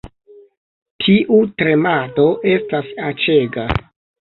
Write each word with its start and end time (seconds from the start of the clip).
Tiu 1.09 1.37
tremado 1.61 2.25
estas 2.55 2.91
aĉega 3.13 3.71